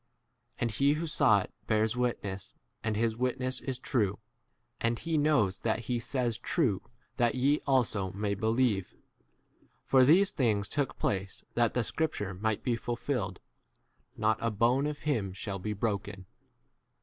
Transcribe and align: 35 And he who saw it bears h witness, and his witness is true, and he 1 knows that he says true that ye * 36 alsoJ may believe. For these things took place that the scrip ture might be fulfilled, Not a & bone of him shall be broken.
35 0.57 0.61
And 0.61 0.71
he 0.71 0.93
who 0.93 1.05
saw 1.05 1.39
it 1.41 1.53
bears 1.67 1.91
h 1.91 1.95
witness, 1.95 2.55
and 2.83 2.95
his 2.95 3.15
witness 3.15 3.61
is 3.61 3.77
true, 3.77 4.17
and 4.79 4.97
he 4.97 5.13
1 5.13 5.21
knows 5.21 5.59
that 5.59 5.81
he 5.81 5.99
says 5.99 6.39
true 6.39 6.81
that 7.17 7.35
ye 7.35 7.57
* 7.59 7.65
36 7.67 7.67
alsoJ 7.67 8.15
may 8.15 8.33
believe. 8.33 8.95
For 9.85 10.03
these 10.03 10.31
things 10.31 10.67
took 10.67 10.97
place 10.97 11.45
that 11.53 11.75
the 11.75 11.83
scrip 11.83 12.13
ture 12.13 12.33
might 12.33 12.63
be 12.63 12.75
fulfilled, 12.75 13.41
Not 14.17 14.39
a 14.41 14.49
& 14.49 14.49
bone 14.49 14.87
of 14.87 14.97
him 15.05 15.33
shall 15.33 15.59
be 15.59 15.73
broken. 15.73 16.25